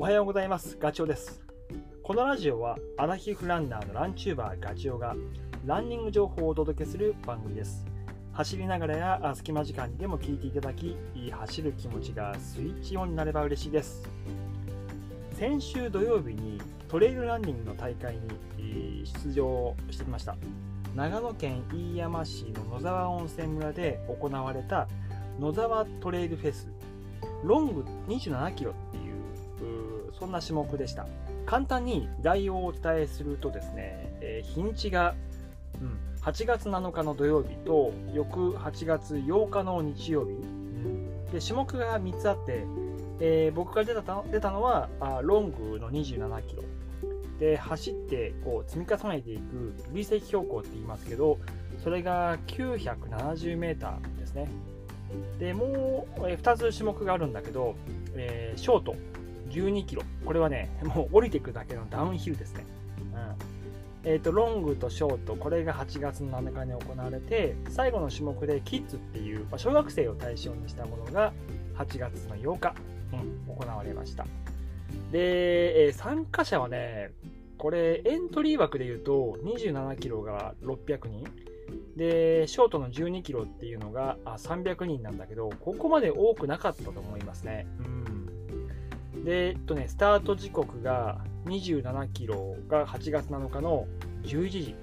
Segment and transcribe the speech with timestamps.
[0.00, 0.78] おはようございます。
[0.80, 1.42] ガチョウです。
[2.02, 5.14] このラジオはアラヒフランナーのランチューバーガチョウが
[5.66, 7.84] ランニング情報をお届けする番組です。
[8.32, 10.96] 走りながらや隙間時間にでも聞いていただき
[11.30, 14.08] 走る気持ちがスイッチオンになれば嬉しいです。
[15.38, 18.16] 先週土曜日にトレイルランニングの大会
[18.56, 20.34] に出場してきました。
[20.96, 24.88] 長野県飯山市の野沢温泉村で行われた
[25.38, 26.68] 野沢トレイルフェス。
[27.44, 28.72] ロング27キロ。
[30.20, 31.06] そんな種目でした。
[31.46, 35.14] 簡単に概要をお伝えするとですね、えー、日にちが、
[35.80, 42.66] うん、8月7日の土曜日と翌8月8日の日曜日、うん、で種目が3つあって、
[43.18, 46.62] えー、僕が出た出たのはあロングの27キロ。
[47.38, 51.38] で走ってこう積み重ねていく累積標高って言いますけど
[51.82, 54.50] それが 970m ですね。
[55.38, 57.74] でもう、え2つ種目があるんだけど、
[58.14, 58.94] えー、ショート
[59.50, 60.02] 12キロ。
[60.24, 62.64] これはねもう降りていくだけのダウンヒルですね、
[64.04, 64.10] うん。
[64.10, 71.32] えーと、ロングとショートこれが8月の7日に行われて最後の種目でキッズっていう、まあ、小学生を対象にしたものが
[71.76, 72.74] 8月の8日、
[73.12, 73.16] う
[73.52, 74.24] ん、行われました。
[75.12, 77.10] で、えー、参加者はね
[77.58, 81.24] これエントリー枠でいうと27キロが600人。
[81.96, 87.66] で、ショートの12キロっていうのが300人なんだけど、ここまで多くなかったと思いますね。
[87.80, 87.99] うん。
[89.24, 93.86] で、えっとね、スタート時刻が27キロが8月7日の
[94.24, 94.76] 11時。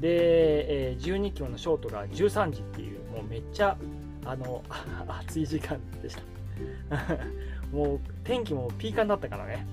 [0.00, 3.76] で、えー、12キロのショートが13時っていう、もうめっちゃ、
[4.24, 4.62] あの、
[5.06, 6.22] 暑い時間でした。
[7.72, 9.66] もう天気もピーカンだったからね。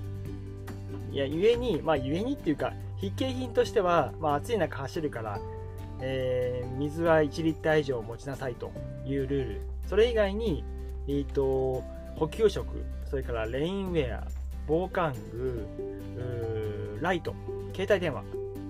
[1.10, 5.40] いや、ゆえに、まあ、ゆえにっていうか、必見品としては、まあ、暑い中走るから、
[6.00, 8.72] えー、水は1リッター以上持ちなさいと
[9.06, 9.60] いうルール。
[9.86, 10.64] それ以外に、
[11.06, 11.82] えーと、
[12.16, 12.84] 補給食、
[13.14, 14.26] それからレインウェア、
[14.66, 15.68] 防寒具、
[17.00, 17.32] ライト、
[17.72, 18.24] 携帯電話、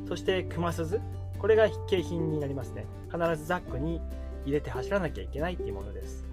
[0.06, 1.00] そして熊鈴、
[1.38, 2.84] これが必携品になりますね。
[3.10, 4.02] 必ずザックに
[4.44, 6.26] 入れて走らなきゃいけないっていうものです。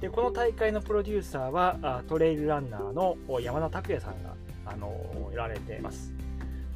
[0.00, 4.34] でこの大会のプロデューサーはトレイルランナーの山田拓也さんが
[4.66, 6.12] あのやられています。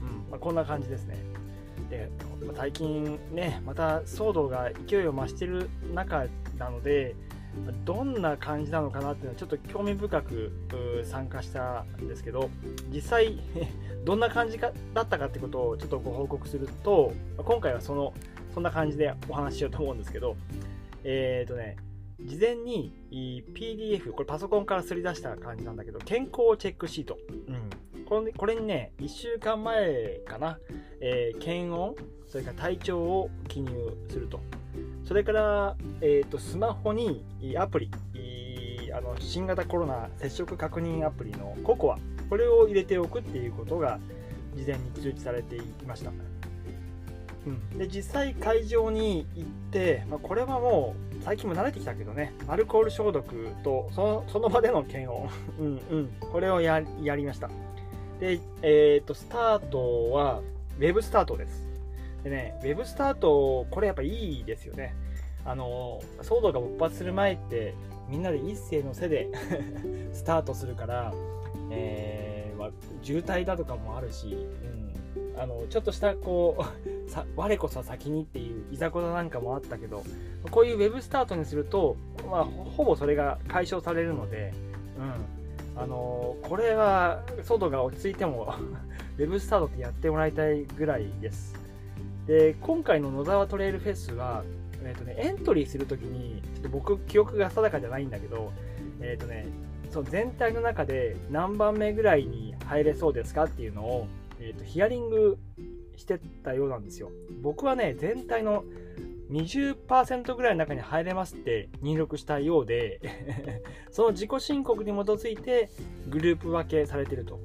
[0.00, 1.16] うんまあ、こんな感じですね。
[1.90, 2.08] で
[2.54, 6.26] 最近ねまた騒動が勢いを増してる中
[6.56, 7.16] なので
[7.84, 10.52] どんな感じなのかなっていうのはちょっと興味深く
[11.04, 12.50] 参加したんですけど
[12.90, 13.38] 実際
[14.04, 18.14] どんな感じかだったかってことをちょっとご報告すると今回はその
[18.54, 20.36] そんな感じでお話ししようと思うんですけど
[21.04, 21.76] えっ、ー、とね
[22.20, 27.18] 事前に PDF これパソコンからすり出した感じなんだけど健康チェックシート、
[27.48, 27.70] うん、
[28.12, 30.58] これこれにね、1週間前かな、
[31.00, 31.94] えー、検温、
[32.28, 33.72] それから体調を記入
[34.08, 34.40] すると。
[35.12, 37.22] それから、えーと、スマホに
[37.58, 37.90] アプリ、
[38.96, 41.98] あの新型コロナ接触確認アプリの COCOA、
[42.30, 43.98] これを入れておくっていうことが
[44.56, 46.12] 事前に通知されていました。
[47.46, 55.28] うん、で実際会場に行って、まあ、これはもう最近も慣れてきたけどねアルコール消毒とそのその場での検温
[55.60, 57.50] うん、うん、これをやりました
[58.18, 60.40] で、え、ー、と、スタートは
[60.78, 61.71] Web スタートです。
[62.24, 64.94] でね、Web スタート、これやっぱいいですよね。
[65.44, 67.74] あの、騒動が勃発する前って、
[68.08, 69.28] みんなで一斉の背で
[70.12, 71.12] スタートするから、
[71.70, 72.70] えー、まあ、
[73.02, 74.36] 渋滞だとかもあるし、
[75.16, 76.64] うん、あのちょっとしたこ
[77.06, 80.02] う さ我こそ先にっていういざこざなんかもあったけど
[80.50, 81.96] こういう Web スタートにすると、
[82.30, 84.52] まあ、ほぼそれが解消されるので、
[85.74, 88.54] うん、あのこれは騒動が落ち着いても
[89.18, 91.61] Web スタートってやってもらいたいぐらいです。
[92.26, 94.44] で、今回の野沢トレイルフェスは、
[94.82, 98.52] えーとね、エントリーするときに、ちょっと僕、記憶が定かじゃないんだけど、
[99.00, 99.46] え、ー、とね、
[99.90, 104.06] その全体の中で何番目ぐらいに入れそうですかっていうのを、
[104.40, 105.38] えーとヒアリング
[105.96, 107.10] してたようなんですよ。
[107.42, 108.64] 僕はね、全体の
[109.32, 113.00] 20%ぐらいの中に入れますって入力したようで
[113.90, 115.70] その自己申告に基づいて
[116.08, 117.40] グループ分けされてると。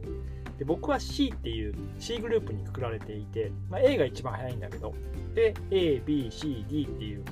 [0.57, 4.94] で僕は C っていう C グループにくくられていて、まあ、A が一番早いんだけど、
[5.36, 7.24] で、A、B、C、D っていう、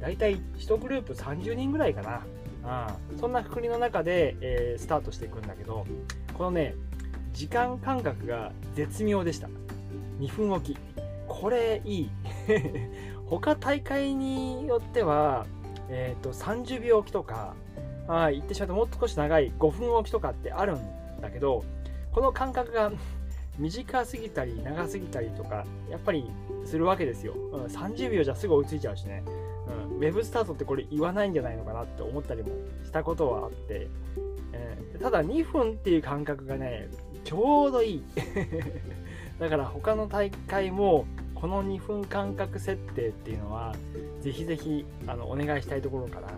[0.00, 2.22] だいたい1グループ30人ぐらいかな。
[2.64, 5.86] あそんなくりの中で、えー、スタートしていくんだけど、
[6.34, 6.74] このね、
[7.32, 9.48] 時間感覚が絶妙でした。
[10.20, 10.76] 2分おき。
[11.26, 12.10] これいい。
[13.26, 15.46] 他大会によっては、
[15.88, 17.54] えーと、30秒置きとか、
[18.08, 21.62] あ言ってしまうともう少し長い5分置きとかってあるんだけど
[22.12, 22.92] この間隔が
[23.58, 26.30] 短すぎたり長すぎたりとかやっぱり
[26.64, 29.24] するわけですよ、うん、30秒じゃすぐ追いついちゃうしね、
[29.90, 32.50] うん、ウェブスタートってこれ言わないんじゃないのかなって思ったりも
[32.84, 33.88] したことはあって、
[34.52, 36.88] えー、ただ2分っていう感覚がね
[37.24, 38.04] ちょうどいい。
[39.38, 43.74] だから他の大会もこの2分間隔設定っていうのは
[44.20, 46.28] ぜひぜひあのお願いしたいところかな。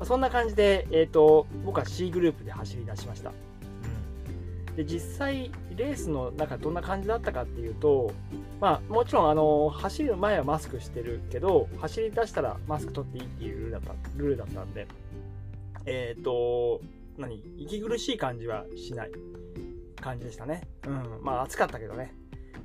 [0.00, 3.32] あそんな感じで、えーと、僕は C グループで走り出しました、
[4.76, 8.12] で実際レースの中どんな感じだったかっていうと
[8.60, 14.86] まあもちろんあの走る前はマスクしてるけど走り出したらマスク取っていいっていうルールだったルールだったんで
[15.84, 16.80] えっ、ー、と
[17.18, 19.10] 何息苦しい感じはしない
[20.00, 20.62] 感じでしたね。
[20.86, 21.20] うん。
[21.22, 22.14] まあ暑かったけどね。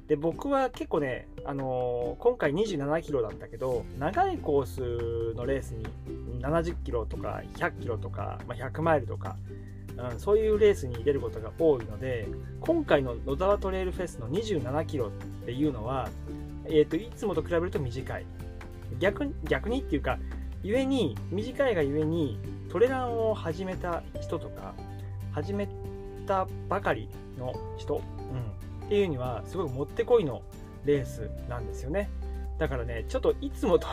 [0.08, 5.86] で、僕は結構ね、あのー、今回27キロだったけど、長いコースのレースに
[6.42, 9.36] 70キロとか100キロとか、まあ、100マイルとか、
[9.98, 12.28] うん、そういうレースに出ることが多いので、
[12.62, 15.12] 今回の野沢トレイルフェスの27キロっ
[15.46, 16.10] ていうのは、
[16.66, 18.26] えっ、ー、と、いつもと比べると短い。
[19.00, 20.20] 逆逆にっていうか、
[20.64, 22.40] ゆえに、短いがゆえに、
[22.70, 24.74] トレランを始めた人とか、
[25.32, 25.68] 始め
[26.28, 30.44] たばかりの人、うん、っていうにはすごいもってこいの
[30.86, 32.10] レースなんですよね
[32.60, 33.88] だからねちょっといつもと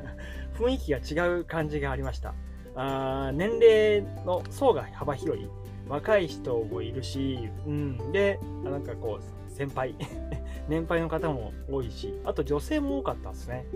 [0.58, 2.34] 雰囲気が違う感じがありました
[2.74, 5.48] あ年齢の層が幅広い。
[5.88, 9.94] 若い人もいるし、うん、でなんかこう先輩。
[10.68, 13.66] 年配の方も多いしあと女性も多かったですね。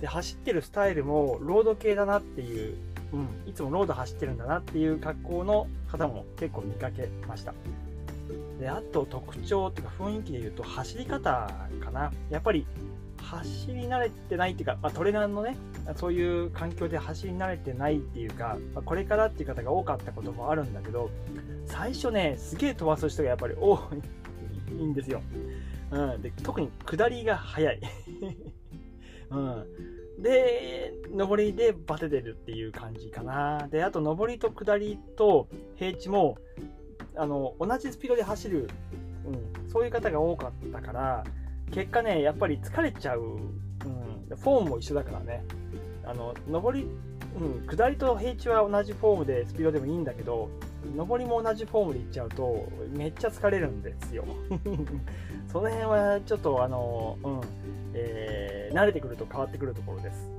[0.00, 2.76] で走ってるスタイルもロード系だなっていう
[3.14, 7.54] うん、いつもロード走ってるんだなっていう格好の方も結構見かけました。
[8.58, 12.12] であと特徴っていうか雰囲気で言うと走り方かな。
[12.30, 12.66] やっぱり
[13.22, 15.56] 走り慣れてないっていうか、まあ、トレランのね
[15.96, 21.10] そういう環境で走り慣れてないっていうか、ま、これからっていう方が多かったこともあるんだけど
[21.66, 23.78] 最初ねすげえ飛ばす人がやっぱり多
[24.70, 25.20] いんですよ、
[25.90, 27.80] うん、で特に下りが速い、
[29.30, 29.66] うん、
[30.18, 33.68] で、上りでバテてるっていう感じかな。
[33.70, 36.38] で、あと上りと下りと平地も、
[37.16, 38.68] あの、同じスピードで走る、
[39.26, 41.24] うん、そういう方が多かったから、
[41.74, 45.44] 結果ね、やっぱり疲れちゃう、うん、フォームも一緒だからね。
[46.04, 46.86] あの、上り、
[47.36, 50.48] うん、下りと平地は同じフォームでスピードでもいいんだけど、
[50.96, 54.24] 上りも同じフォームで行っちゃうと、めっちゃ疲れるんですよ。
[55.50, 57.40] その辺はちょっと、あの、うん、
[57.94, 60.30] えー、慣れてくると変わってくるところです。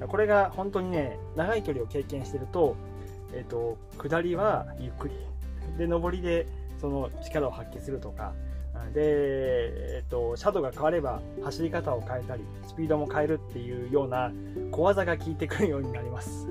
[0.00, 2.74] うん、これが本当にね、長い距離を経験してると、
[3.32, 5.14] えっ、ー、と、下りはゆっくり。
[5.78, 6.48] で、上りで
[6.80, 8.32] その力を発揮するとか、
[8.88, 14.32] で、えっと、シャドウが変われば走り方を変えたり、スピードも変えるっていうような
[14.70, 16.46] 小技が効いてくるようになります。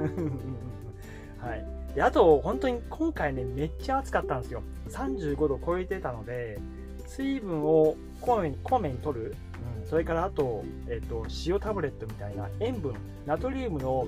[1.39, 1.93] はい。
[1.95, 4.61] で、あと、本当に今回ね、めっちゃ暑かったんですよ。
[4.89, 6.59] 35度超えてたので、
[7.07, 9.35] 水分をこまめにこまめに取る、
[9.81, 12.93] うん、それからあと,、えっと、塩タブレットみたいな塩分、
[13.25, 14.07] ナトリウムの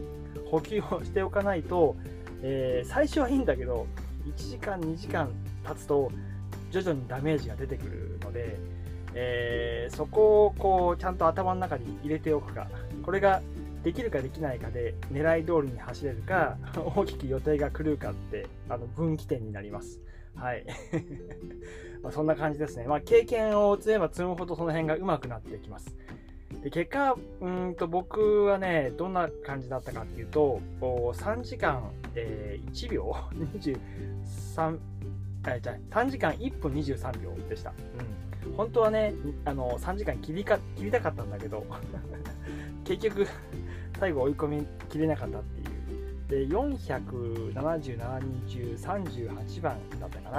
[0.52, 1.96] 補給をしておかないと、
[2.42, 3.88] えー、最初はいいんだけど、
[4.26, 5.32] 1時間、2時間
[5.66, 6.12] 経つと、
[6.70, 8.58] 徐々にダメージが出てくるので、
[9.14, 12.68] えー、そこをこうちゃんと頭の中に入れておくか、
[13.04, 13.42] これが
[13.84, 16.58] できるかできないかで狙い通りに走れるか、
[16.96, 20.00] 大きく予定が狂うかってあの分岐点になります。
[20.36, 20.66] はい。
[22.02, 22.86] まそんな感じですね。
[22.86, 25.96] まあ、経験を積めば積むほどその辺が上手くなってきます。
[26.64, 33.16] で結果うんと僕はねどんな感じだったかっていうと3時間、えー、1秒
[33.56, 34.78] ？23
[35.48, 37.74] えじゃ短時間1分23秒でした、
[38.46, 39.14] うん、本当はね
[39.46, 41.66] あの3時間切りか切りたかったんだけど
[42.84, 43.28] 結局
[44.00, 45.70] 最後追い込みきれなかったっていう。
[46.30, 50.38] で477人中38番だったかな。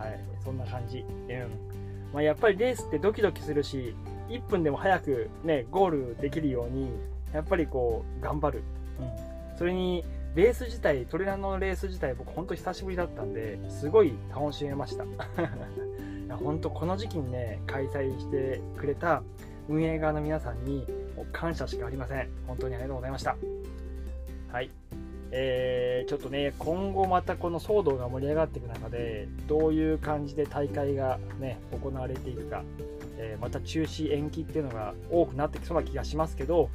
[0.00, 1.74] はいそんな感じ、うん。
[2.12, 3.94] まあ、やっぱりレースってドキドキするし
[4.28, 6.88] 1分でも早くねゴールできるように
[7.32, 8.62] やっぱりこう頑張る、
[9.00, 15.04] うん、それにレース自体トレランのレース自体僕ほんと久しぶりだったんですごい楽しめました。
[16.36, 19.22] 本当この時期にね開催してくれた
[19.68, 20.84] 運営側の皆さんに
[21.32, 22.28] 感謝しかありません。
[22.48, 23.36] 本当にありがとうございました。
[24.50, 24.70] はい。
[25.30, 32.64] えー、ちょっとね今後またこの騒動が盛り上がっていく中でどういう感じで大会がね行われていくか。
[33.16, 36.70] えー、また中止延期っていうのが多くなってきそうな気がしますけど、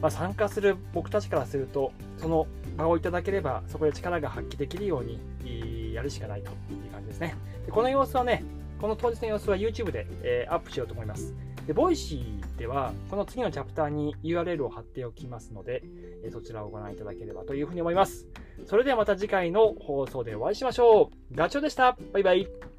[0.00, 2.46] まあ、参加する僕たちからするとその
[2.76, 7.34] 場をいただければそこで力が発揮できるようにやるしかないという感じですね
[7.66, 8.44] でこの様子はね
[8.80, 11.34] この当日の様子は YouTube で、えー、アップしようと思います
[11.66, 15.82] で、 Voicy では、この次のチャプターに URL を貼っておきますので、
[16.24, 18.26] えそちらをご覧いただければというふうに思います。
[18.66, 21.34] それではまた次回の放送でお会いしましょう。
[21.34, 21.96] ガチョウでした。
[22.12, 22.73] バイバイ。